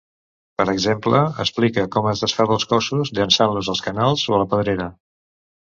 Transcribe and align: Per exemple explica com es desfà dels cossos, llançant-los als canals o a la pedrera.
Per 0.61 0.65
exemple 0.71 1.19
explica 1.43 1.83
com 1.97 2.09
es 2.13 2.25
desfà 2.25 2.47
dels 2.53 2.67
cossos, 2.73 3.13
llançant-los 3.19 3.73
als 3.75 3.85
canals 3.91 4.29
o 4.33 4.39
a 4.39 4.45
la 4.45 4.53
pedrera. 4.55 4.93